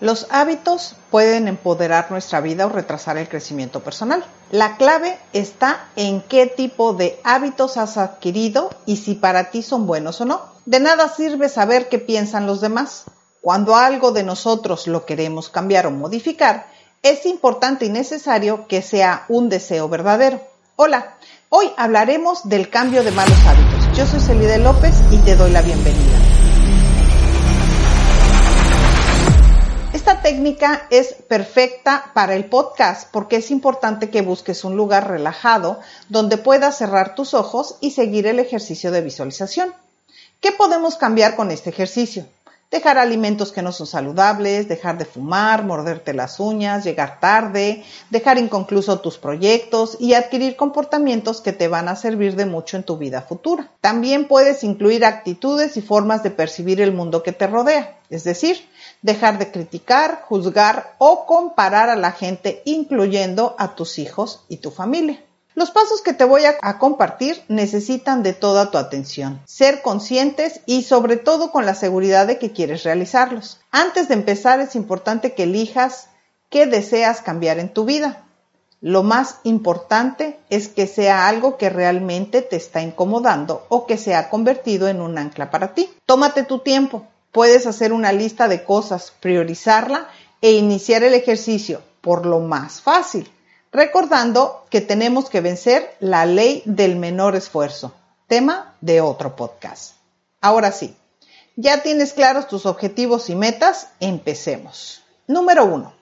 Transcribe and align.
Los 0.00 0.28
hábitos 0.30 0.94
pueden 1.10 1.48
empoderar 1.48 2.10
nuestra 2.10 2.40
vida 2.40 2.66
o 2.66 2.68
retrasar 2.68 3.18
el 3.18 3.28
crecimiento 3.28 3.80
personal. 3.80 4.24
La 4.52 4.76
clave 4.76 5.18
está 5.32 5.88
en 5.96 6.20
qué 6.20 6.46
tipo 6.46 6.92
de 6.92 7.18
hábitos 7.24 7.76
has 7.76 7.96
adquirido 7.96 8.70
y 8.86 8.96
si 8.98 9.14
para 9.14 9.50
ti 9.50 9.62
son 9.62 9.86
buenos 9.86 10.20
o 10.20 10.24
no. 10.24 10.40
De 10.66 10.78
nada 10.78 11.08
sirve 11.08 11.48
saber 11.48 11.88
qué 11.88 11.98
piensan 11.98 12.46
los 12.46 12.60
demás. 12.60 13.04
Cuando 13.40 13.74
algo 13.74 14.12
de 14.12 14.22
nosotros 14.22 14.86
lo 14.86 15.04
queremos 15.04 15.48
cambiar 15.48 15.86
o 15.86 15.90
modificar, 15.90 16.66
es 17.02 17.26
importante 17.26 17.86
y 17.86 17.88
necesario 17.88 18.68
que 18.68 18.82
sea 18.82 19.24
un 19.28 19.48
deseo 19.48 19.88
verdadero. 19.88 20.40
Hola, 20.76 21.16
hoy 21.48 21.70
hablaremos 21.76 22.48
del 22.48 22.70
cambio 22.70 23.02
de 23.02 23.10
malos 23.10 23.38
hábitos. 23.46 23.96
Yo 23.96 24.06
soy 24.06 24.20
Celide 24.20 24.58
López 24.58 24.94
y 25.10 25.16
te 25.18 25.34
doy 25.34 25.50
la 25.50 25.62
bienvenida. 25.62 26.18
Esta 29.94 30.20
técnica 30.20 30.86
es 30.90 31.14
perfecta 31.14 32.10
para 32.12 32.34
el 32.34 32.44
podcast 32.44 33.08
porque 33.10 33.36
es 33.36 33.50
importante 33.50 34.10
que 34.10 34.20
busques 34.20 34.64
un 34.64 34.76
lugar 34.76 35.08
relajado 35.08 35.80
donde 36.10 36.36
puedas 36.36 36.76
cerrar 36.76 37.14
tus 37.14 37.32
ojos 37.32 37.76
y 37.80 37.92
seguir 37.92 38.26
el 38.26 38.38
ejercicio 38.38 38.90
de 38.90 39.00
visualización. 39.00 39.72
¿Qué 40.40 40.52
podemos 40.52 40.96
cambiar 40.96 41.36
con 41.36 41.50
este 41.50 41.70
ejercicio? 41.70 42.26
Dejar 42.70 42.98
alimentos 42.98 43.50
que 43.50 43.62
no 43.62 43.72
son 43.72 43.86
saludables, 43.86 44.68
dejar 44.68 44.98
de 44.98 45.06
fumar, 45.06 45.64
morderte 45.64 46.12
las 46.12 46.38
uñas, 46.38 46.84
llegar 46.84 47.18
tarde, 47.18 47.82
dejar 48.10 48.36
inconcluso 48.36 49.00
tus 49.00 49.16
proyectos 49.16 49.96
y 49.98 50.12
adquirir 50.12 50.54
comportamientos 50.54 51.40
que 51.40 51.54
te 51.54 51.66
van 51.66 51.88
a 51.88 51.96
servir 51.96 52.36
de 52.36 52.44
mucho 52.44 52.76
en 52.76 52.82
tu 52.82 52.98
vida 52.98 53.22
futura. 53.22 53.70
También 53.80 54.28
puedes 54.28 54.64
incluir 54.64 55.06
actitudes 55.06 55.78
y 55.78 55.80
formas 55.80 56.22
de 56.22 56.30
percibir 56.30 56.82
el 56.82 56.92
mundo 56.92 57.22
que 57.22 57.32
te 57.32 57.46
rodea, 57.46 58.00
es 58.10 58.24
decir, 58.24 58.68
dejar 59.00 59.38
de 59.38 59.50
criticar, 59.50 60.20
juzgar 60.28 60.94
o 60.98 61.24
comparar 61.24 61.88
a 61.88 61.96
la 61.96 62.12
gente, 62.12 62.60
incluyendo 62.66 63.56
a 63.58 63.76
tus 63.76 63.98
hijos 63.98 64.44
y 64.50 64.58
tu 64.58 64.70
familia. 64.70 65.24
Los 65.58 65.72
pasos 65.72 66.02
que 66.02 66.12
te 66.12 66.22
voy 66.22 66.42
a, 66.44 66.78
compartir 66.78 67.42
necesitan 67.48 68.22
de 68.22 68.32
toda 68.32 68.70
tu 68.70 68.78
atención, 68.78 69.40
ser 69.44 69.82
conscientes 69.82 70.60
y 70.66 70.84
sobre 70.84 71.16
todo 71.16 71.50
con 71.50 71.66
la 71.66 71.74
seguridad 71.74 72.28
de 72.28 72.38
que 72.38 72.52
quieres 72.52 72.84
realizarlos. 72.84 73.58
Antes 73.72 74.06
de 74.06 74.14
empezar 74.14 74.60
es 74.60 74.76
importante 74.76 75.34
que 75.34 75.42
elijas 75.42 76.10
qué 76.48 76.66
deseas 76.66 77.22
cambiar 77.22 77.58
en 77.58 77.74
tu 77.74 77.84
vida. 77.84 78.24
Lo 78.80 79.02
más 79.02 79.40
importante 79.42 80.38
es 80.48 80.68
que 80.68 80.86
sea 80.86 81.26
algo 81.26 81.56
que 81.56 81.70
realmente 81.70 82.40
te 82.40 82.54
está 82.54 82.80
incomodando 82.80 83.66
o 83.68 83.84
que 83.84 83.96
se 83.96 84.14
ha 84.14 84.30
convertido 84.30 84.86
en 84.86 85.00
un 85.00 85.18
ancla 85.18 85.50
para 85.50 85.74
ti. 85.74 85.90
Tómate 86.06 86.44
tu 86.44 86.60
tiempo, 86.60 87.04
Puedes 87.32 87.66
hacer 87.66 87.92
una 87.92 88.12
lista 88.12 88.48
de 88.48 88.62
cosas, 88.64 89.12
priorizarla 89.20 90.08
e 90.40 90.52
iniciar 90.52 91.02
el 91.02 91.14
ejercicio 91.14 91.82
por 92.00 92.24
lo 92.24 92.40
más 92.40 92.80
fácil, 92.80 93.30
recordando 93.72 94.64
que 94.70 94.80
tenemos 94.80 95.28
que 95.28 95.40
vencer 95.40 95.94
la 96.00 96.26
ley 96.26 96.62
del 96.64 96.96
menor 96.96 97.36
esfuerzo, 97.36 97.94
tema 98.26 98.76
de 98.80 99.00
otro 99.00 99.36
podcast. 99.36 99.94
Ahora 100.40 100.72
sí, 100.72 100.96
ya 101.56 101.82
tienes 101.82 102.12
claros 102.12 102.46
tus 102.48 102.66
objetivos 102.66 103.30
y 103.30 103.34
metas, 103.34 103.88
empecemos. 104.00 105.02
Número 105.26 105.64
uno. 105.64 105.92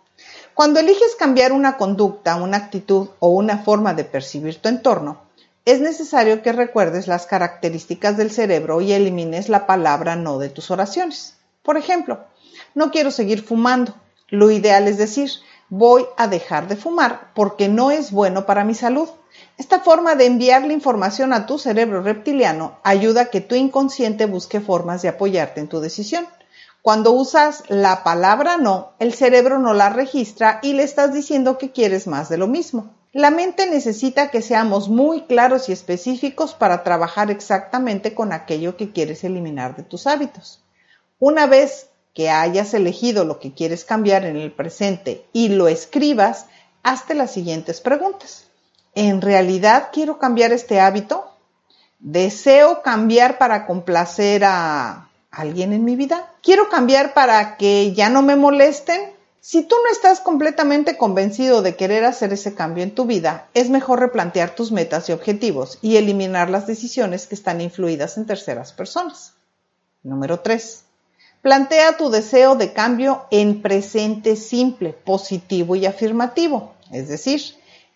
Cuando 0.54 0.80
eliges 0.80 1.16
cambiar 1.18 1.52
una 1.52 1.76
conducta, 1.76 2.36
una 2.36 2.56
actitud 2.56 3.08
o 3.18 3.28
una 3.28 3.58
forma 3.58 3.94
de 3.94 4.04
percibir 4.04 4.56
tu 4.56 4.68
entorno, 4.68 5.20
es 5.66 5.80
necesario 5.80 6.42
que 6.42 6.52
recuerdes 6.52 7.08
las 7.08 7.26
características 7.26 8.16
del 8.16 8.30
cerebro 8.30 8.80
y 8.80 8.92
elimines 8.92 9.48
la 9.48 9.66
palabra 9.66 10.14
no 10.14 10.38
de 10.38 10.48
tus 10.48 10.70
oraciones. 10.70 11.34
Por 11.62 11.76
ejemplo, 11.76 12.24
no 12.74 12.90
quiero 12.90 13.10
seguir 13.10 13.42
fumando. 13.42 13.94
Lo 14.28 14.50
ideal 14.50 14.88
es 14.88 14.96
decir, 14.96 15.30
voy 15.68 16.06
a 16.16 16.28
dejar 16.28 16.68
de 16.68 16.76
fumar 16.76 17.32
porque 17.34 17.68
no 17.68 17.90
es 17.90 18.12
bueno 18.12 18.46
para 18.46 18.64
mi 18.64 18.74
salud. 18.74 19.08
Esta 19.58 19.80
forma 19.80 20.14
de 20.14 20.26
enviar 20.26 20.66
la 20.66 20.72
información 20.72 21.32
a 21.32 21.46
tu 21.46 21.58
cerebro 21.58 22.02
reptiliano 22.02 22.78
ayuda 22.84 23.22
a 23.22 23.26
que 23.26 23.40
tu 23.40 23.54
inconsciente 23.54 24.26
busque 24.26 24.60
formas 24.60 25.02
de 25.02 25.08
apoyarte 25.08 25.60
en 25.60 25.68
tu 25.68 25.80
decisión. 25.80 26.26
Cuando 26.82 27.10
usas 27.12 27.64
la 27.68 28.04
palabra 28.04 28.58
no, 28.58 28.92
el 28.98 29.12
cerebro 29.12 29.58
no 29.58 29.74
la 29.74 29.88
registra 29.88 30.60
y 30.62 30.72
le 30.72 30.84
estás 30.84 31.12
diciendo 31.12 31.58
que 31.58 31.72
quieres 31.72 32.06
más 32.06 32.28
de 32.28 32.38
lo 32.38 32.46
mismo. 32.46 32.94
La 33.12 33.30
mente 33.30 33.68
necesita 33.68 34.30
que 34.30 34.42
seamos 34.42 34.88
muy 34.88 35.22
claros 35.22 35.68
y 35.68 35.72
específicos 35.72 36.54
para 36.54 36.84
trabajar 36.84 37.30
exactamente 37.30 38.14
con 38.14 38.30
aquello 38.32 38.76
que 38.76 38.92
quieres 38.92 39.24
eliminar 39.24 39.74
de 39.74 39.82
tus 39.82 40.06
hábitos. 40.06 40.62
Una 41.18 41.46
vez 41.46 41.88
que 42.16 42.30
hayas 42.30 42.72
elegido 42.72 43.26
lo 43.26 43.38
que 43.38 43.52
quieres 43.52 43.84
cambiar 43.84 44.24
en 44.24 44.36
el 44.36 44.50
presente 44.50 45.26
y 45.34 45.50
lo 45.50 45.68
escribas, 45.68 46.46
hazte 46.82 47.14
las 47.14 47.30
siguientes 47.30 47.82
preguntas. 47.82 48.46
¿En 48.94 49.20
realidad 49.20 49.90
quiero 49.92 50.18
cambiar 50.18 50.50
este 50.50 50.80
hábito? 50.80 51.30
¿Deseo 51.98 52.80
cambiar 52.80 53.36
para 53.36 53.66
complacer 53.66 54.44
a 54.46 55.10
alguien 55.30 55.74
en 55.74 55.84
mi 55.84 55.94
vida? 55.94 56.32
¿Quiero 56.42 56.70
cambiar 56.70 57.12
para 57.12 57.58
que 57.58 57.92
ya 57.92 58.08
no 58.08 58.22
me 58.22 58.34
molesten? 58.34 59.12
Si 59.42 59.64
tú 59.64 59.76
no 59.84 59.92
estás 59.92 60.20
completamente 60.20 60.96
convencido 60.96 61.60
de 61.60 61.76
querer 61.76 62.06
hacer 62.06 62.32
ese 62.32 62.54
cambio 62.54 62.82
en 62.82 62.94
tu 62.94 63.04
vida, 63.04 63.48
es 63.52 63.68
mejor 63.68 64.00
replantear 64.00 64.54
tus 64.54 64.72
metas 64.72 65.10
y 65.10 65.12
objetivos 65.12 65.78
y 65.82 65.98
eliminar 65.98 66.48
las 66.48 66.66
decisiones 66.66 67.26
que 67.26 67.34
están 67.34 67.60
influidas 67.60 68.16
en 68.16 68.24
terceras 68.24 68.72
personas. 68.72 69.34
Número 70.02 70.40
3. 70.40 70.85
Plantea 71.46 71.96
tu 71.96 72.10
deseo 72.10 72.56
de 72.56 72.72
cambio 72.72 73.26
en 73.30 73.62
presente 73.62 74.34
simple, 74.34 74.92
positivo 74.92 75.76
y 75.76 75.86
afirmativo, 75.86 76.74
es 76.90 77.06
decir, 77.06 77.40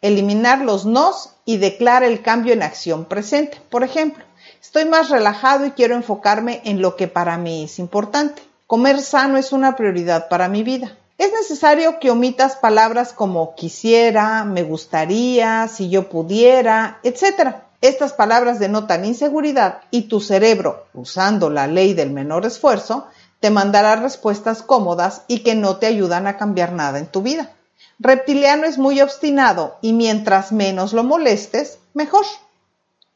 eliminar 0.00 0.60
los 0.60 0.86
nos 0.86 1.30
y 1.44 1.56
declara 1.56 2.06
el 2.06 2.22
cambio 2.22 2.52
en 2.52 2.62
acción 2.62 3.06
presente. 3.06 3.60
Por 3.68 3.82
ejemplo, 3.82 4.22
estoy 4.62 4.84
más 4.84 5.10
relajado 5.10 5.66
y 5.66 5.72
quiero 5.72 5.96
enfocarme 5.96 6.60
en 6.64 6.80
lo 6.80 6.94
que 6.94 7.08
para 7.08 7.38
mí 7.38 7.64
es 7.64 7.80
importante. 7.80 8.40
Comer 8.68 9.00
sano 9.00 9.36
es 9.36 9.50
una 9.50 9.74
prioridad 9.74 10.28
para 10.28 10.48
mi 10.48 10.62
vida. 10.62 10.96
Es 11.18 11.32
necesario 11.32 11.98
que 11.98 12.12
omitas 12.12 12.54
palabras 12.54 13.12
como 13.12 13.56
quisiera, 13.56 14.44
me 14.44 14.62
gustaría, 14.62 15.66
si 15.66 15.90
yo 15.90 16.08
pudiera, 16.08 17.00
etc. 17.02 17.56
Estas 17.80 18.12
palabras 18.12 18.60
denotan 18.60 19.04
inseguridad 19.04 19.80
y 19.90 20.02
tu 20.02 20.20
cerebro, 20.20 20.86
usando 20.94 21.50
la 21.50 21.66
ley 21.66 21.94
del 21.94 22.10
menor 22.10 22.46
esfuerzo, 22.46 23.08
te 23.40 23.50
mandará 23.50 23.96
respuestas 23.96 24.62
cómodas 24.62 25.22
y 25.26 25.40
que 25.40 25.54
no 25.54 25.78
te 25.78 25.86
ayudan 25.86 26.26
a 26.26 26.36
cambiar 26.36 26.72
nada 26.72 26.98
en 26.98 27.06
tu 27.06 27.22
vida. 27.22 27.50
Reptiliano 27.98 28.66
es 28.66 28.78
muy 28.78 29.00
obstinado 29.00 29.76
y 29.80 29.92
mientras 29.92 30.52
menos 30.52 30.92
lo 30.92 31.04
molestes, 31.04 31.78
mejor. 31.94 32.24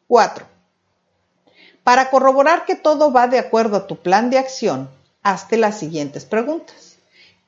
4. 0.09 0.47
Para 1.83 2.11
corroborar 2.11 2.65
que 2.65 2.75
todo 2.75 3.13
va 3.13 3.29
de 3.29 3.39
acuerdo 3.39 3.77
a 3.77 3.87
tu 3.87 3.97
plan 3.97 4.31
de 4.31 4.39
acción, 4.39 4.89
hazte 5.23 5.57
las 5.59 5.79
siguientes 5.79 6.25
preguntas. 6.25 6.97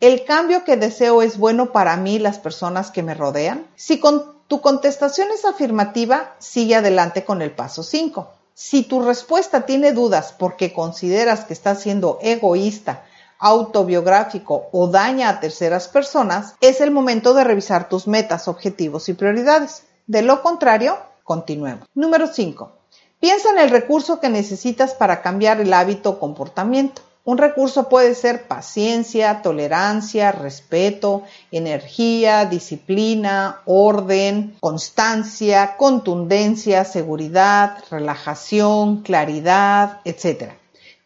¿El 0.00 0.24
cambio 0.24 0.64
que 0.64 0.76
deseo 0.76 1.22
es 1.22 1.38
bueno 1.38 1.72
para 1.72 1.96
mí 1.96 2.16
y 2.16 2.18
las 2.18 2.38
personas 2.38 2.90
que 2.90 3.02
me 3.02 3.14
rodean? 3.14 3.66
Si 3.76 3.98
con 3.98 4.36
tu 4.46 4.60
contestación 4.60 5.28
es 5.32 5.46
afirmativa, 5.46 6.34
sigue 6.38 6.74
adelante 6.74 7.24
con 7.24 7.40
el 7.40 7.50
paso 7.50 7.82
5. 7.82 8.30
Si 8.58 8.84
tu 8.84 9.02
respuesta 9.02 9.66
tiene 9.66 9.92
dudas 9.92 10.32
porque 10.32 10.72
consideras 10.72 11.44
que 11.44 11.52
estás 11.52 11.82
siendo 11.82 12.18
egoísta, 12.22 13.04
autobiográfico 13.38 14.70
o 14.72 14.88
daña 14.88 15.28
a 15.28 15.40
terceras 15.40 15.88
personas, 15.88 16.54
es 16.62 16.80
el 16.80 16.90
momento 16.90 17.34
de 17.34 17.44
revisar 17.44 17.90
tus 17.90 18.06
metas, 18.06 18.48
objetivos 18.48 19.10
y 19.10 19.12
prioridades. 19.12 19.82
De 20.06 20.22
lo 20.22 20.40
contrario, 20.40 20.96
continuemos. 21.22 21.86
Número 21.94 22.28
5. 22.28 22.72
Piensa 23.20 23.50
en 23.50 23.58
el 23.58 23.68
recurso 23.68 24.20
que 24.20 24.30
necesitas 24.30 24.94
para 24.94 25.20
cambiar 25.20 25.60
el 25.60 25.74
hábito 25.74 26.08
o 26.08 26.18
comportamiento. 26.18 27.02
Un 27.26 27.38
recurso 27.38 27.88
puede 27.88 28.14
ser 28.14 28.46
paciencia, 28.46 29.42
tolerancia, 29.42 30.30
respeto, 30.30 31.24
energía, 31.50 32.44
disciplina, 32.44 33.62
orden, 33.64 34.54
constancia, 34.60 35.76
contundencia, 35.76 36.84
seguridad, 36.84 37.78
relajación, 37.90 39.02
claridad, 39.02 40.02
etc. 40.04 40.52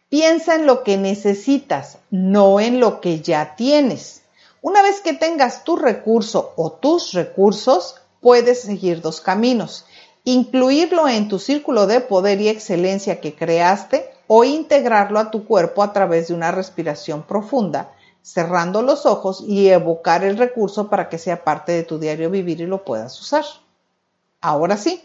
Piensa 0.09 0.53
en 0.53 0.67
lo 0.67 0.83
que 0.83 0.97
necesitas, 0.97 1.97
no 2.11 2.59
en 2.59 2.79
lo 2.79 3.01
que 3.01 3.21
ya 3.21 3.55
tienes. 3.55 4.21
Una 4.61 4.83
vez 4.83 5.01
que 5.01 5.13
tengas 5.13 5.63
tu 5.63 5.75
recurso 5.75 6.53
o 6.55 6.71
tus 6.71 7.13
recursos, 7.13 7.95
puedes 8.19 8.61
seguir 8.61 9.01
dos 9.01 9.21
caminos. 9.21 9.85
Incluirlo 10.23 11.07
en 11.07 11.29
tu 11.29 11.39
círculo 11.39 11.87
de 11.87 11.99
poder 11.99 12.39
y 12.41 12.49
excelencia 12.49 13.19
que 13.19 13.33
creaste 13.33 14.11
o 14.33 14.45
integrarlo 14.45 15.19
a 15.19 15.29
tu 15.29 15.43
cuerpo 15.43 15.83
a 15.83 15.91
través 15.91 16.29
de 16.29 16.33
una 16.33 16.51
respiración 16.51 17.23
profunda, 17.23 17.91
cerrando 18.21 18.81
los 18.81 19.05
ojos 19.05 19.43
y 19.45 19.67
evocar 19.67 20.23
el 20.23 20.37
recurso 20.37 20.89
para 20.89 21.09
que 21.09 21.17
sea 21.17 21.43
parte 21.43 21.73
de 21.73 21.83
tu 21.83 21.99
diario 21.99 22.29
vivir 22.29 22.61
y 22.61 22.65
lo 22.65 22.85
puedas 22.85 23.19
usar. 23.19 23.43
Ahora 24.39 24.77
sí, 24.77 25.03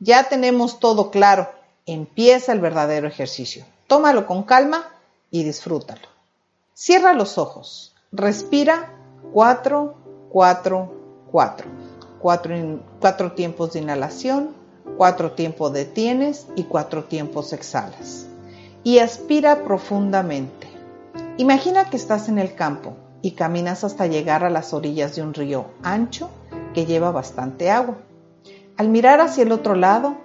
ya 0.00 0.28
tenemos 0.28 0.80
todo 0.80 1.12
claro. 1.12 1.48
Empieza 1.86 2.50
el 2.50 2.58
verdadero 2.58 3.06
ejercicio. 3.06 3.64
Tómalo 3.86 4.26
con 4.26 4.42
calma 4.42 4.88
y 5.30 5.44
disfrútalo. 5.44 6.08
Cierra 6.72 7.14
los 7.14 7.38
ojos. 7.38 7.94
Respira 8.10 8.92
4, 9.32 9.94
4, 10.30 10.94
4. 11.30 11.70
Cuatro, 12.20 13.32
tiempos 13.36 13.74
de 13.74 13.78
inhalación, 13.78 14.56
cuatro 14.96 15.30
tiempos 15.30 15.72
detienes 15.72 16.48
y 16.56 16.64
cuatro 16.64 17.04
tiempos 17.04 17.52
exhalas. 17.52 18.26
Y 18.84 18.98
aspira 18.98 19.64
profundamente. 19.64 20.68
Imagina 21.38 21.88
que 21.88 21.96
estás 21.96 22.28
en 22.28 22.38
el 22.38 22.54
campo 22.54 22.92
y 23.22 23.30
caminas 23.30 23.82
hasta 23.82 24.06
llegar 24.06 24.44
a 24.44 24.50
las 24.50 24.74
orillas 24.74 25.16
de 25.16 25.22
un 25.22 25.32
río 25.32 25.64
ancho 25.82 26.28
que 26.74 26.84
lleva 26.84 27.10
bastante 27.10 27.70
agua. 27.70 27.96
Al 28.76 28.90
mirar 28.90 29.22
hacia 29.22 29.44
el 29.44 29.52
otro 29.52 29.74
lado, 29.74 30.18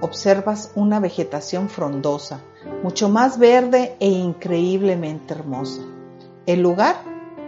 observas 0.00 0.72
una 0.74 0.98
vegetación 0.98 1.68
frondosa, 1.68 2.40
mucho 2.82 3.10
más 3.10 3.38
verde 3.38 3.96
e 4.00 4.08
increíblemente 4.08 5.34
hermosa. 5.34 5.82
El 6.46 6.62
lugar 6.62 6.96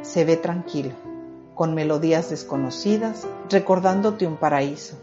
se 0.02 0.26
ve 0.26 0.36
tranquilo, 0.36 0.92
con 1.54 1.74
melodías 1.74 2.28
desconocidas, 2.28 3.26
recordándote 3.48 4.26
un 4.26 4.36
paraíso. 4.36 4.98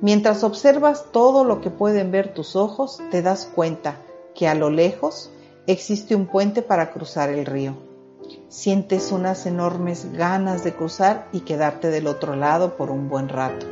Mientras 0.00 0.44
observas 0.44 1.12
todo 1.12 1.44
lo 1.44 1.60
que 1.60 1.68
pueden 1.68 2.10
ver 2.10 2.32
tus 2.32 2.56
ojos, 2.56 3.02
te 3.10 3.20
das 3.20 3.44
cuenta 3.44 3.96
que 4.34 4.48
a 4.48 4.54
lo 4.54 4.70
lejos 4.70 5.30
existe 5.66 6.14
un 6.14 6.26
puente 6.26 6.62
para 6.62 6.90
cruzar 6.92 7.30
el 7.30 7.46
río. 7.46 7.74
Sientes 8.48 9.12
unas 9.12 9.46
enormes 9.46 10.12
ganas 10.12 10.64
de 10.64 10.74
cruzar 10.74 11.28
y 11.32 11.40
quedarte 11.40 11.88
del 11.88 12.06
otro 12.06 12.36
lado 12.36 12.76
por 12.76 12.90
un 12.90 13.08
buen 13.08 13.28
rato. 13.28 13.66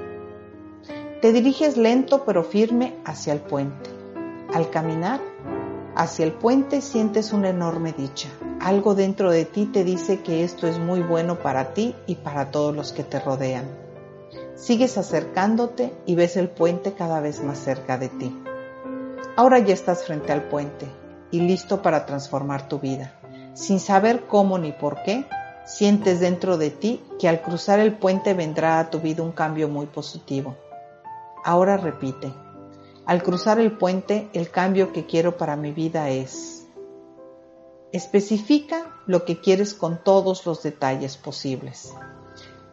Te 1.20 1.32
diriges 1.32 1.76
lento 1.76 2.24
pero 2.24 2.44
firme 2.44 2.94
hacia 3.04 3.32
el 3.32 3.40
puente. 3.40 3.90
Al 4.54 4.70
caminar 4.70 5.20
hacia 5.94 6.24
el 6.24 6.32
puente 6.32 6.80
sientes 6.80 7.32
una 7.32 7.48
enorme 7.48 7.92
dicha. 7.92 8.28
Algo 8.60 8.94
dentro 8.94 9.30
de 9.30 9.44
ti 9.44 9.66
te 9.66 9.82
dice 9.82 10.20
que 10.20 10.44
esto 10.44 10.68
es 10.68 10.78
muy 10.78 11.00
bueno 11.00 11.40
para 11.40 11.74
ti 11.74 11.94
y 12.06 12.14
para 12.14 12.50
todos 12.52 12.74
los 12.74 12.92
que 12.92 13.02
te 13.02 13.18
rodean. 13.18 13.66
Sigues 14.54 14.96
acercándote 14.96 15.92
y 16.06 16.14
ves 16.14 16.36
el 16.36 16.48
puente 16.48 16.92
cada 16.92 17.20
vez 17.20 17.42
más 17.42 17.58
cerca 17.58 17.98
de 17.98 18.08
ti. 18.08 18.36
Ahora 19.38 19.60
ya 19.60 19.72
estás 19.72 20.04
frente 20.04 20.32
al 20.32 20.48
puente 20.48 20.88
y 21.30 21.38
listo 21.38 21.80
para 21.80 22.06
transformar 22.06 22.66
tu 22.66 22.80
vida. 22.80 23.14
Sin 23.54 23.78
saber 23.78 24.26
cómo 24.26 24.58
ni 24.58 24.72
por 24.72 25.04
qué, 25.04 25.26
sientes 25.64 26.18
dentro 26.18 26.58
de 26.58 26.70
ti 26.70 27.00
que 27.20 27.28
al 27.28 27.40
cruzar 27.40 27.78
el 27.78 27.96
puente 27.96 28.34
vendrá 28.34 28.80
a 28.80 28.90
tu 28.90 28.98
vida 28.98 29.22
un 29.22 29.30
cambio 29.30 29.68
muy 29.68 29.86
positivo. 29.86 30.56
Ahora 31.44 31.76
repite, 31.76 32.32
al 33.06 33.22
cruzar 33.22 33.60
el 33.60 33.70
puente 33.70 34.28
el 34.32 34.50
cambio 34.50 34.92
que 34.92 35.06
quiero 35.06 35.36
para 35.36 35.54
mi 35.54 35.70
vida 35.70 36.08
es 36.08 36.66
Especifica 37.92 38.90
lo 39.06 39.24
que 39.24 39.40
quieres 39.40 39.72
con 39.72 40.02
todos 40.02 40.46
los 40.46 40.64
detalles 40.64 41.16
posibles. 41.16 41.94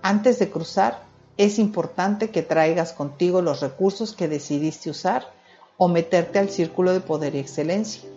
Antes 0.02 0.40
de 0.40 0.50
cruzar, 0.50 1.04
es 1.38 1.60
importante 1.60 2.32
que 2.32 2.42
traigas 2.42 2.92
contigo 2.92 3.44
los 3.44 3.60
recursos 3.60 4.14
que 4.14 4.28
decidiste 4.28 4.90
usar 4.90 5.36
o 5.78 5.88
meterte 5.88 6.40
al 6.40 6.50
círculo 6.50 6.94
de 6.94 7.02
poder 7.02 7.36
y 7.36 7.40
excelencia. 7.40 8.10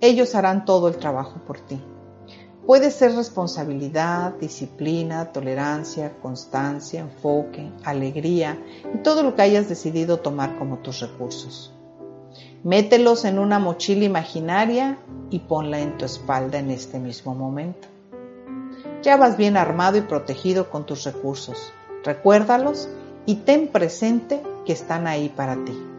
Ellos 0.00 0.34
harán 0.34 0.64
todo 0.64 0.88
el 0.88 0.96
trabajo 0.96 1.40
por 1.46 1.60
ti. 1.60 1.80
Puede 2.66 2.90
ser 2.90 3.14
responsabilidad, 3.14 4.34
disciplina, 4.40 5.32
tolerancia, 5.32 6.16
constancia, 6.20 7.00
enfoque, 7.00 7.70
alegría 7.84 8.58
y 8.92 8.98
todo 8.98 9.22
lo 9.22 9.36
que 9.36 9.42
hayas 9.42 9.68
decidido 9.68 10.18
tomar 10.18 10.58
como 10.58 10.78
tus 10.78 11.00
recursos. 11.00 11.72
Mételos 12.64 13.24
en 13.24 13.38
una 13.38 13.60
mochila 13.60 14.04
imaginaria 14.04 14.98
y 15.30 15.38
ponla 15.38 15.78
en 15.78 15.96
tu 15.96 16.04
espalda 16.04 16.58
en 16.58 16.72
este 16.72 16.98
mismo 16.98 17.36
momento. 17.36 17.86
Ya 19.02 19.16
vas 19.16 19.36
bien 19.36 19.56
armado 19.56 19.98
y 19.98 20.00
protegido 20.00 20.68
con 20.68 20.84
tus 20.84 21.04
recursos. 21.04 21.72
Recuérdalos 22.02 22.88
y 23.26 23.36
ten 23.36 23.68
presente 23.68 24.42
que 24.64 24.72
están 24.72 25.06
ahí 25.06 25.28
para 25.28 25.54
ti. 25.64 25.95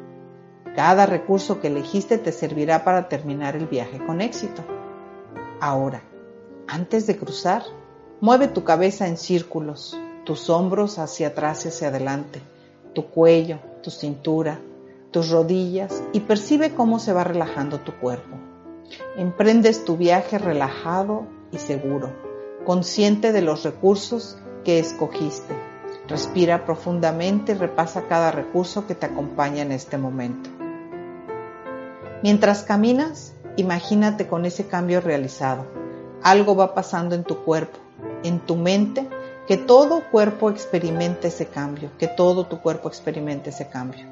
Cada 0.78 1.08
recurso 1.08 1.60
que 1.60 1.70
elegiste 1.70 2.20
te 2.20 2.32
servirá 2.32 2.84
para 2.84 3.10
terminar 3.10 3.56
el 3.56 3.66
viaje 3.66 3.98
con 3.98 4.22
éxito. 4.22 4.64
Ahora, 5.60 6.04
antes 6.68 7.08
de 7.08 7.18
cruzar, 7.18 7.64
mueve 8.22 8.48
tu 8.48 8.64
cabeza 8.64 9.08
en 9.08 9.18
círculos, 9.18 9.98
tus 10.24 10.52
hombros 10.52 11.00
hacia 11.00 11.30
atrás 11.30 11.66
y 11.66 11.70
hacia 11.70 11.88
adelante, 11.88 12.44
tu 12.94 13.08
cuello, 13.08 13.58
tu 13.82 13.90
cintura, 13.90 14.60
tus 15.10 15.32
rodillas 15.32 16.04
y 16.14 16.20
percibe 16.20 16.76
cómo 16.76 17.00
se 17.00 17.12
va 17.12 17.24
relajando 17.24 17.80
tu 17.80 17.94
cuerpo. 17.94 18.38
Emprendes 19.18 19.84
tu 19.84 19.98
viaje 19.98 20.38
relajado 20.38 21.26
y 21.52 21.58
seguro, 21.58 22.12
consciente 22.66 23.32
de 23.32 23.42
los 23.42 23.64
recursos 23.64 24.38
que 24.64 24.78
escogiste. 24.78 25.56
Respira 26.08 26.66
profundamente 26.66 27.54
y 27.54 27.56
repasa 27.56 28.04
cada 28.08 28.30
recurso 28.30 28.86
que 28.86 28.94
te 28.94 29.08
acompaña 29.08 29.64
en 29.64 29.72
este 29.72 29.98
momento. 29.98 30.52
Mientras 32.24 32.64
caminas, 32.64 33.34
imagínate 33.58 34.28
con 34.28 34.46
ese 34.46 34.68
cambio 34.68 35.02
realizado. 35.02 35.66
Algo 36.24 36.56
va 36.56 36.74
pasando 36.74 37.14
en 37.14 37.24
tu 37.24 37.44
cuerpo, 37.44 37.78
en 38.24 38.40
tu 38.40 38.56
mente, 38.56 39.08
que 39.48 39.56
todo 39.56 40.04
cuerpo 40.10 40.50
experimente 40.50 41.28
ese 41.28 41.46
cambio, 41.46 41.92
que 42.00 42.08
todo 42.08 42.46
tu 42.46 42.60
cuerpo 42.60 42.88
experimente 42.90 43.52
ese 43.52 43.70
cambio. 43.70 44.06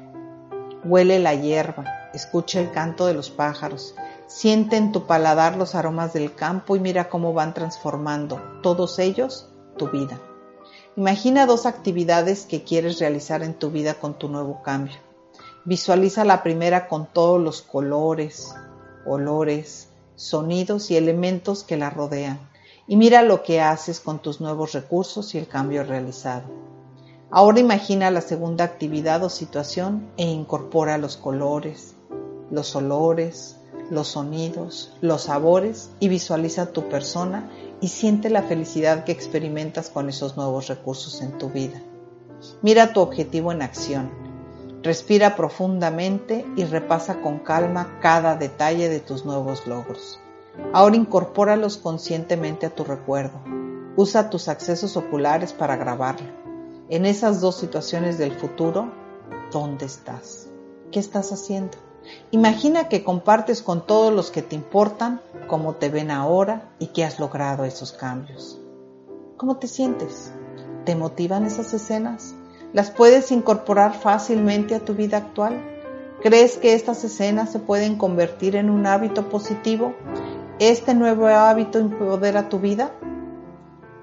Huele 0.84 1.18
la 1.18 1.34
hierba, 1.34 1.84
escucha 2.14 2.60
el 2.60 2.70
canto 2.70 3.06
de 3.06 3.14
los 3.14 3.30
pájaros, 3.30 3.96
siente 4.28 4.76
en 4.76 4.92
tu 4.92 5.06
paladar 5.06 5.56
los 5.56 5.74
aromas 5.74 6.12
del 6.12 6.32
campo 6.32 6.76
y 6.76 6.80
mira 6.80 7.08
cómo 7.08 7.32
van 7.32 7.54
transformando, 7.54 8.40
todos 8.62 9.00
ellos, 9.00 9.48
tu 9.76 9.90
vida. 9.90 10.20
Imagina 10.96 11.44
dos 11.44 11.66
actividades 11.66 12.46
que 12.46 12.62
quieres 12.62 13.00
realizar 13.00 13.42
en 13.42 13.54
tu 13.54 13.70
vida 13.70 13.94
con 13.94 14.16
tu 14.16 14.28
nuevo 14.28 14.62
cambio. 14.62 15.05
Visualiza 15.66 16.24
la 16.24 16.44
primera 16.44 16.86
con 16.86 17.06
todos 17.06 17.40
los 17.40 17.60
colores, 17.60 18.54
olores, 19.04 19.88
sonidos 20.14 20.92
y 20.92 20.96
elementos 20.96 21.64
que 21.64 21.76
la 21.76 21.90
rodean 21.90 22.38
y 22.86 22.94
mira 22.94 23.22
lo 23.22 23.42
que 23.42 23.60
haces 23.60 23.98
con 23.98 24.20
tus 24.20 24.40
nuevos 24.40 24.74
recursos 24.74 25.34
y 25.34 25.38
el 25.38 25.48
cambio 25.48 25.82
realizado. 25.82 26.44
Ahora 27.32 27.58
imagina 27.58 28.12
la 28.12 28.20
segunda 28.20 28.62
actividad 28.62 29.24
o 29.24 29.28
situación 29.28 30.08
e 30.16 30.24
incorpora 30.24 30.98
los 30.98 31.16
colores, 31.16 31.96
los 32.52 32.76
olores, 32.76 33.56
los 33.90 34.06
sonidos, 34.06 34.92
los 35.00 35.22
sabores 35.22 35.90
y 35.98 36.08
visualiza 36.08 36.72
tu 36.72 36.88
persona 36.88 37.50
y 37.80 37.88
siente 37.88 38.30
la 38.30 38.44
felicidad 38.44 39.02
que 39.02 39.10
experimentas 39.10 39.90
con 39.90 40.08
esos 40.08 40.36
nuevos 40.36 40.68
recursos 40.68 41.20
en 41.22 41.36
tu 41.38 41.50
vida. 41.50 41.82
Mira 42.62 42.92
tu 42.92 43.00
objetivo 43.00 43.50
en 43.50 43.62
acción. 43.62 44.25
Respira 44.86 45.36
profundamente 45.36 46.46
y 46.56 46.64
repasa 46.64 47.20
con 47.20 47.40
calma 47.40 47.98
cada 48.00 48.36
detalle 48.36 48.88
de 48.88 49.00
tus 49.00 49.24
nuevos 49.24 49.66
logros. 49.66 50.20
Ahora 50.72 50.96
incorpóralos 50.96 51.76
conscientemente 51.76 52.66
a 52.66 52.70
tu 52.70 52.84
recuerdo. 52.84 53.38
Usa 53.96 54.30
tus 54.30 54.48
accesos 54.48 54.96
oculares 54.96 55.52
para 55.52 55.76
grabarlo 55.76 56.46
en 56.88 57.04
esas 57.04 57.40
dos 57.40 57.56
situaciones 57.56 58.16
del 58.16 58.32
futuro, 58.32 58.92
¿dónde 59.50 59.86
estás? 59.86 60.48
¿Qué 60.92 61.00
estás 61.00 61.32
haciendo? 61.32 61.76
Imagina 62.30 62.88
que 62.88 63.02
compartes 63.02 63.60
con 63.60 63.84
todos 63.84 64.12
los 64.12 64.30
que 64.30 64.42
te 64.42 64.54
importan 64.54 65.20
cómo 65.48 65.74
te 65.74 65.88
ven 65.88 66.12
ahora 66.12 66.70
y 66.78 66.88
que 66.88 67.04
has 67.04 67.18
logrado 67.18 67.64
esos 67.64 67.90
cambios. 67.90 68.60
¿Cómo 69.36 69.56
te 69.56 69.66
sientes? 69.66 70.30
¿Te 70.84 70.94
motivan 70.94 71.44
esas 71.44 71.74
escenas? 71.74 72.36
¿Las 72.72 72.90
puedes 72.90 73.30
incorporar 73.30 73.94
fácilmente 73.94 74.74
a 74.74 74.80
tu 74.80 74.94
vida 74.94 75.18
actual? 75.18 75.60
¿Crees 76.22 76.56
que 76.56 76.74
estas 76.74 77.04
escenas 77.04 77.52
se 77.52 77.58
pueden 77.58 77.96
convertir 77.96 78.56
en 78.56 78.70
un 78.70 78.86
hábito 78.86 79.28
positivo? 79.28 79.94
¿Este 80.58 80.94
nuevo 80.94 81.26
hábito 81.26 81.78
empodera 81.78 82.48
tu 82.48 82.58
vida? 82.58 82.90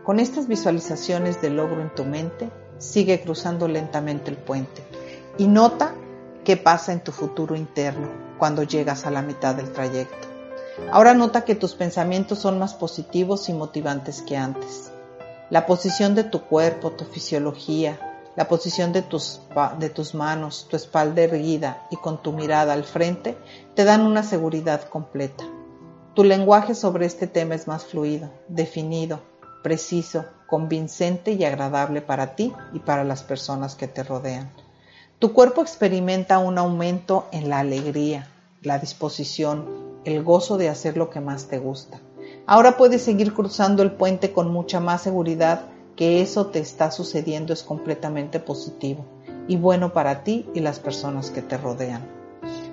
Con 0.04 0.20
estas 0.20 0.48
visualizaciones 0.48 1.42
de 1.42 1.50
logro 1.50 1.82
en 1.82 1.94
tu 1.94 2.06
mente, 2.06 2.50
sigue 2.78 3.22
cruzando 3.22 3.68
lentamente 3.68 4.30
el 4.30 4.38
puente 4.38 4.84
y 5.38 5.48
nota 5.48 5.94
qué 6.44 6.58
pasa 6.58 6.94
en 6.94 7.04
tu 7.04 7.12
futuro 7.12 7.56
interno 7.56 8.10
cuando 8.38 8.64
llegas 8.64 9.06
a 9.06 9.12
la 9.12 9.22
mitad 9.22 9.56
del 9.56 9.72
trayecto. 9.72 10.28
Ahora 10.92 11.14
nota 11.14 11.46
que 11.46 11.56
tus 11.56 11.76
pensamientos 11.76 12.40
son 12.40 12.60
más 12.60 12.74
positivos 12.74 13.48
y 13.50 13.54
motivantes 13.54 14.22
que 14.22 14.38
antes. 14.38 14.92
La 15.50 15.66
posición 15.66 16.16
de 16.16 16.24
tu 16.24 16.42
cuerpo, 16.42 16.92
tu 16.92 17.06
fisiología, 17.06 18.13
la 18.36 18.48
posición 18.48 18.94
de 18.94 19.02
tus, 19.02 19.42
manos, 20.14 20.68
tu 20.70 20.76
espalda 20.76 21.22
erguida 21.22 21.88
y 21.92 21.98
con 21.98 22.22
tu 22.22 22.32
mirada 22.32 22.74
al 22.74 22.84
frente 22.84 23.38
te 23.76 23.84
dan 23.84 24.02
una 24.02 24.24
seguridad 24.24 24.84
completa. 24.90 25.44
Tu 26.16 26.24
lenguaje 26.24 26.76
sobre 26.76 27.06
este 27.06 27.28
tema 27.28 27.56
es 27.56 27.68
más 27.68 27.86
fluido, 27.86 28.30
definido, 28.48 29.20
preciso, 29.64 30.26
convincente 30.48 31.32
y 31.34 31.44
agradable 31.46 32.02
para 32.02 32.36
ti 32.36 32.54
y 32.74 32.80
para 32.80 33.04
las 33.04 33.24
personas 33.24 33.76
que 33.76 33.88
te 33.88 34.04
rodean. 34.04 34.52
Tu 35.20 35.34
cuerpo 35.34 35.62
experimenta 35.62 36.40
un 36.40 36.58
aumento 36.58 37.28
en 37.32 37.50
la 37.50 37.60
alegría, 37.60 38.28
la 38.62 38.80
disposición, 38.80 40.02
el 40.06 40.24
gozo 40.24 40.58
de 40.58 40.70
hacer 40.70 40.98
lo 40.98 41.10
que 41.10 41.22
más 41.22 41.48
te 41.48 41.60
gusta. 41.60 42.00
Ahora 42.46 42.78
puedes 42.78 43.04
seguir 43.04 43.34
cruzando 43.34 43.84
el 43.84 43.92
puente 43.92 44.34
con 44.34 44.52
mucha 44.52 44.80
más 44.80 45.02
seguridad 45.02 45.68
que 45.96 46.22
eso 46.22 46.48
te 46.48 46.60
está 46.60 46.92
sucediendo 46.92 47.54
es 47.54 47.64
completamente 47.64 48.40
positivo 48.40 49.06
y 49.48 49.58
bueno 49.58 49.94
para 49.94 50.24
ti 50.24 50.50
y 50.54 50.60
las 50.60 50.80
personas 50.80 51.30
que 51.30 51.42
te 51.42 51.58
rodean. 51.58 52.02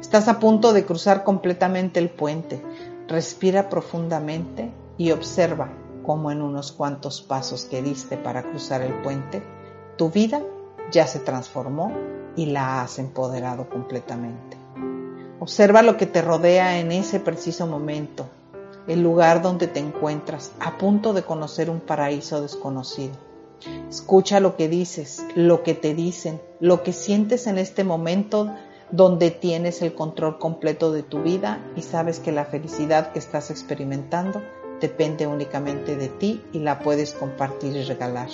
Estás 0.00 0.28
a 0.28 0.38
punto 0.38 0.72
de 0.72 0.84
cruzar 0.84 1.24
completamente 1.24 2.00
el 2.00 2.10
puente. 2.10 2.62
Respira 3.06 3.68
profundamente 3.68 4.70
y 4.96 5.10
observa 5.10 5.70
cómo 6.02 6.30
en 6.30 6.42
unos 6.42 6.72
cuantos 6.72 7.22
pasos 7.22 7.64
que 7.64 7.82
diste 7.82 8.16
para 8.16 8.42
cruzar 8.42 8.82
el 8.82 8.92
puente, 9.02 9.42
tu 9.96 10.10
vida 10.10 10.42
ya 10.90 11.06
se 11.06 11.20
transformó 11.20 11.92
y 12.36 12.46
la 12.46 12.82
has 12.82 12.98
empoderado 12.98 13.68
completamente. 13.68 14.56
Observa 15.38 15.82
lo 15.82 15.96
que 15.96 16.06
te 16.06 16.22
rodea 16.22 16.78
en 16.80 16.92
ese 16.92 17.20
preciso 17.20 17.66
momento, 17.66 18.26
el 18.90 19.02
lugar 19.02 19.40
donde 19.40 19.68
te 19.68 19.78
encuentras 19.78 20.50
a 20.58 20.76
punto 20.76 21.12
de 21.12 21.22
conocer 21.22 21.70
un 21.70 21.78
paraíso 21.78 22.42
desconocido. 22.42 23.14
Escucha 23.88 24.40
lo 24.40 24.56
que 24.56 24.68
dices, 24.68 25.24
lo 25.36 25.62
que 25.62 25.74
te 25.74 25.94
dicen, 25.94 26.40
lo 26.58 26.82
que 26.82 26.92
sientes 26.92 27.46
en 27.46 27.58
este 27.58 27.84
momento 27.84 28.52
donde 28.90 29.30
tienes 29.30 29.80
el 29.82 29.94
control 29.94 30.40
completo 30.40 30.90
de 30.90 31.04
tu 31.04 31.22
vida 31.22 31.64
y 31.76 31.82
sabes 31.82 32.18
que 32.18 32.32
la 32.32 32.44
felicidad 32.44 33.12
que 33.12 33.20
estás 33.20 33.52
experimentando 33.52 34.42
depende 34.80 35.28
únicamente 35.28 35.94
de 35.94 36.08
ti 36.08 36.42
y 36.52 36.58
la 36.58 36.80
puedes 36.80 37.12
compartir 37.12 37.76
y 37.76 37.84
regalar. 37.84 38.28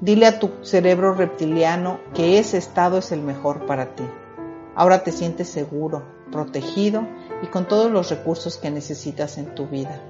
Dile 0.00 0.26
a 0.26 0.38
tu 0.38 0.50
cerebro 0.62 1.14
reptiliano 1.14 1.98
que 2.14 2.38
ese 2.38 2.58
estado 2.58 2.98
es 2.98 3.10
el 3.10 3.20
mejor 3.20 3.66
para 3.66 3.96
ti. 3.96 4.04
Ahora 4.76 5.02
te 5.02 5.10
sientes 5.10 5.48
seguro, 5.48 6.04
protegido 6.30 7.06
y 7.42 7.46
con 7.46 7.66
todos 7.66 7.90
los 7.90 8.10
recursos 8.10 8.56
que 8.56 8.70
necesitas 8.70 9.38
en 9.38 9.54
tu 9.54 9.66
vida. 9.66 10.00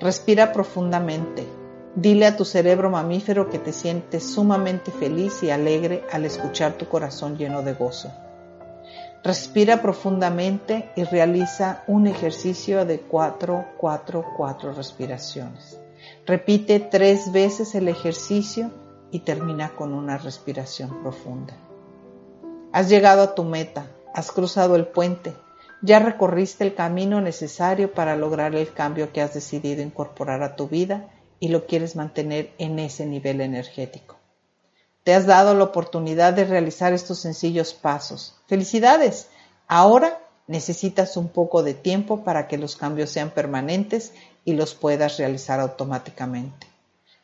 Respira 0.00 0.52
profundamente. 0.52 1.46
Dile 1.94 2.26
a 2.26 2.36
tu 2.36 2.44
cerebro 2.44 2.90
mamífero 2.90 3.50
que 3.50 3.58
te 3.58 3.72
sientes 3.72 4.24
sumamente 4.24 4.90
feliz 4.90 5.42
y 5.42 5.50
alegre 5.50 6.04
al 6.12 6.24
escuchar 6.24 6.74
tu 6.74 6.86
corazón 6.88 7.36
lleno 7.36 7.62
de 7.62 7.74
gozo. 7.74 8.12
Respira 9.24 9.82
profundamente 9.82 10.90
y 10.94 11.02
realiza 11.02 11.82
un 11.88 12.06
ejercicio 12.06 12.84
de 12.84 13.00
4, 13.00 13.64
4, 13.76 14.24
4 14.36 14.72
respiraciones. 14.72 15.78
Repite 16.24 16.78
tres 16.78 17.32
veces 17.32 17.74
el 17.74 17.88
ejercicio 17.88 18.70
y 19.10 19.20
termina 19.20 19.70
con 19.70 19.92
una 19.92 20.18
respiración 20.18 21.02
profunda. 21.02 21.54
Has 22.72 22.88
llegado 22.88 23.22
a 23.22 23.34
tu 23.34 23.44
meta, 23.44 23.86
has 24.14 24.30
cruzado 24.30 24.76
el 24.76 24.86
puente, 24.86 25.34
ya 25.80 25.98
recorriste 25.98 26.64
el 26.64 26.74
camino 26.74 27.20
necesario 27.20 27.92
para 27.92 28.16
lograr 28.16 28.54
el 28.54 28.72
cambio 28.72 29.12
que 29.12 29.22
has 29.22 29.34
decidido 29.34 29.82
incorporar 29.82 30.42
a 30.42 30.56
tu 30.56 30.68
vida 30.68 31.08
y 31.40 31.48
lo 31.48 31.66
quieres 31.66 31.94
mantener 31.96 32.52
en 32.58 32.78
ese 32.78 33.06
nivel 33.06 33.40
energético. 33.40 34.16
Te 35.04 35.14
has 35.14 35.26
dado 35.26 35.54
la 35.54 35.64
oportunidad 35.64 36.32
de 36.34 36.44
realizar 36.44 36.92
estos 36.92 37.18
sencillos 37.18 37.72
pasos. 37.72 38.36
Felicidades. 38.46 39.28
Ahora 39.66 40.20
necesitas 40.46 41.16
un 41.16 41.28
poco 41.28 41.62
de 41.62 41.74
tiempo 41.74 42.24
para 42.24 42.48
que 42.48 42.58
los 42.58 42.76
cambios 42.76 43.10
sean 43.10 43.30
permanentes 43.30 44.12
y 44.44 44.54
los 44.54 44.74
puedas 44.74 45.18
realizar 45.18 45.60
automáticamente. 45.60 46.66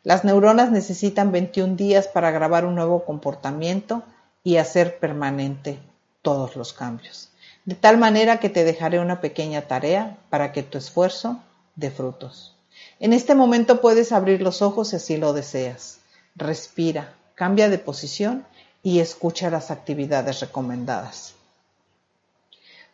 Las 0.03 0.23
neuronas 0.23 0.71
necesitan 0.71 1.31
21 1.31 1.75
días 1.75 2.07
para 2.07 2.31
grabar 2.31 2.65
un 2.65 2.75
nuevo 2.75 3.03
comportamiento 3.03 4.03
y 4.43 4.57
hacer 4.57 4.99
permanente 4.99 5.79
todos 6.21 6.55
los 6.55 6.73
cambios. 6.73 7.31
De 7.65 7.75
tal 7.75 7.97
manera 7.97 8.39
que 8.39 8.49
te 8.49 8.63
dejaré 8.63 8.99
una 8.99 9.21
pequeña 9.21 9.63
tarea 9.63 10.17
para 10.29 10.51
que 10.51 10.63
tu 10.63 10.77
esfuerzo 10.77 11.39
dé 11.75 11.89
frutos. 11.89 12.55
En 12.99 13.11
este 13.11 13.33
momento 13.33 13.81
puedes 13.81 14.11
abrir 14.11 14.41
los 14.41 14.61
ojos 14.61 14.89
si 14.89 14.95
así 14.97 15.17
lo 15.17 15.33
deseas. 15.33 15.99
Respira, 16.35 17.15
cambia 17.33 17.69
de 17.69 17.79
posición 17.79 18.45
y 18.83 18.99
escucha 18.99 19.49
las 19.49 19.71
actividades 19.71 20.41
recomendadas. 20.41 21.33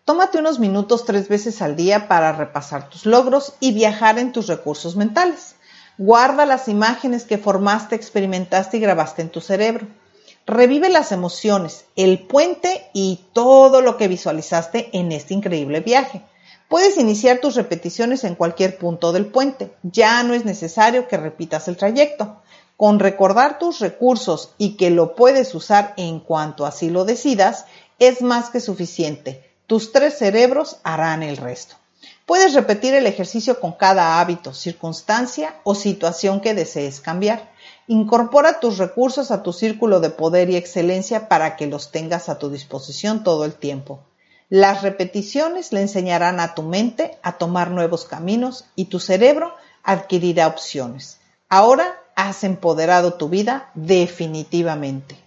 Tómate 0.05 0.39
unos 0.39 0.57
minutos 0.57 1.05
tres 1.05 1.27
veces 1.27 1.61
al 1.61 1.75
día 1.75 2.07
para 2.07 2.31
repasar 2.31 2.89
tus 2.89 3.05
logros 3.05 3.53
y 3.59 3.73
viajar 3.73 4.19
en 4.19 4.31
tus 4.31 4.47
recursos 4.47 4.95
mentales. 4.95 5.55
Guarda 5.97 6.45
las 6.45 6.67
imágenes 6.67 7.25
que 7.25 7.37
formaste, 7.37 7.95
experimentaste 7.95 8.77
y 8.77 8.79
grabaste 8.79 9.21
en 9.21 9.29
tu 9.29 9.41
cerebro. 9.41 9.85
Revive 10.47 10.89
las 10.89 11.11
emociones, 11.11 11.85
el 11.95 12.19
puente 12.19 12.89
y 12.93 13.19
todo 13.33 13.81
lo 13.81 13.97
que 13.97 14.07
visualizaste 14.07 14.89
en 14.93 15.11
este 15.11 15.33
increíble 15.33 15.81
viaje. 15.81 16.23
Puedes 16.67 16.97
iniciar 16.97 17.39
tus 17.39 17.55
repeticiones 17.55 18.23
en 18.23 18.35
cualquier 18.35 18.77
punto 18.77 19.11
del 19.11 19.25
puente. 19.25 19.73
Ya 19.83 20.23
no 20.23 20.33
es 20.33 20.45
necesario 20.45 21.07
que 21.07 21.17
repitas 21.17 21.67
el 21.67 21.77
trayecto. 21.77 22.41
Con 22.77 22.99
recordar 22.99 23.59
tus 23.59 23.79
recursos 23.79 24.51
y 24.57 24.77
que 24.77 24.89
lo 24.89 25.13
puedes 25.13 25.53
usar 25.53 25.93
en 25.97 26.19
cuanto 26.19 26.65
así 26.65 26.89
lo 26.89 27.05
decidas, 27.05 27.65
es 27.99 28.21
más 28.21 28.49
que 28.49 28.59
suficiente. 28.59 29.51
Tus 29.67 29.91
tres 29.91 30.17
cerebros 30.17 30.77
harán 30.83 31.23
el 31.23 31.37
resto. 31.37 31.75
Puedes 32.25 32.53
repetir 32.53 32.93
el 32.93 33.05
ejercicio 33.05 33.59
con 33.59 33.73
cada 33.73 34.19
hábito, 34.19 34.53
circunstancia 34.53 35.55
o 35.63 35.75
situación 35.75 36.39
que 36.39 36.53
desees 36.53 37.01
cambiar. 37.01 37.50
Incorpora 37.91 38.61
tus 38.61 38.77
recursos 38.77 39.31
a 39.31 39.43
tu 39.43 39.51
círculo 39.51 39.99
de 39.99 40.11
poder 40.11 40.49
y 40.49 40.55
excelencia 40.55 41.27
para 41.27 41.57
que 41.57 41.67
los 41.67 41.91
tengas 41.91 42.29
a 42.29 42.39
tu 42.39 42.49
disposición 42.49 43.25
todo 43.25 43.43
el 43.43 43.53
tiempo. 43.53 43.99
Las 44.47 44.81
repeticiones 44.81 45.73
le 45.73 45.81
enseñarán 45.81 46.39
a 46.39 46.55
tu 46.55 46.63
mente 46.63 47.17
a 47.21 47.33
tomar 47.33 47.69
nuevos 47.69 48.05
caminos 48.05 48.63
y 48.77 48.85
tu 48.85 49.01
cerebro 49.01 49.53
adquirirá 49.83 50.47
opciones. 50.47 51.17
Ahora 51.49 52.01
has 52.15 52.45
empoderado 52.45 53.15
tu 53.15 53.27
vida 53.27 53.71
definitivamente. 53.73 55.17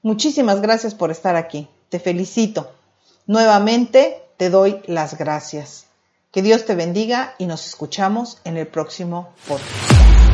Muchísimas 0.00 0.62
gracias 0.62 0.94
por 0.94 1.10
estar 1.10 1.36
aquí. 1.36 1.68
Te 1.90 2.00
felicito. 2.00 2.72
Nuevamente 3.26 4.22
te 4.38 4.48
doy 4.48 4.80
las 4.86 5.18
gracias. 5.18 5.84
Que 6.30 6.40
Dios 6.40 6.64
te 6.64 6.74
bendiga 6.74 7.34
y 7.36 7.44
nos 7.44 7.66
escuchamos 7.66 8.38
en 8.44 8.56
el 8.56 8.66
próximo 8.66 9.28
podcast. 9.46 10.27